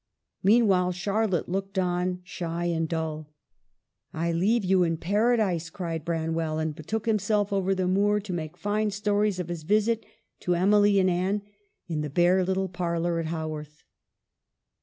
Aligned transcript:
Meanwhile 0.41 0.93
Charlotte 0.93 1.47
looked 1.47 1.77
on, 1.77 2.21
shy 2.23 2.65
and 2.65 2.89
dull." 2.89 3.29
I 4.25 4.31
leave 4.31 4.65
you 4.65 4.81
in 4.81 4.97
Paradise!" 4.97 5.69
cried 5.69 6.03
Branwell, 6.03 6.57
and 6.57 6.73
betook 6.73 7.05
himself 7.05 7.53
over 7.53 7.75
the 7.75 7.87
moor 7.87 8.19
to 8.21 8.33
make 8.33 8.57
fine 8.57 8.89
stories 8.89 9.37
of 9.39 9.47
his 9.47 9.61
visit 9.61 10.03
to 10.39 10.55
Emily 10.55 10.97
and 10.99 11.07
Anne 11.11 11.43
in 11.87 12.01
the 12.01 12.09
bare 12.09 12.43
little 12.43 12.67
parlor 12.67 13.19
at 13.19 13.27
Haworth. 13.27 13.83